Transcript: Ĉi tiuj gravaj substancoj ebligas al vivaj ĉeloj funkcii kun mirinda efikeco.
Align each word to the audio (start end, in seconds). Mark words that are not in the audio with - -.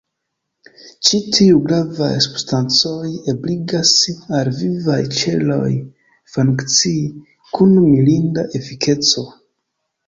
Ĉi 1.09 1.17
tiuj 1.35 1.59
gravaj 1.67 2.07
substancoj 2.27 3.11
ebligas 3.35 3.93
al 4.39 4.51
vivaj 4.63 4.99
ĉeloj 5.21 5.71
funkcii 6.37 6.99
kun 7.55 7.81
mirinda 7.87 8.51
efikeco. 8.63 9.31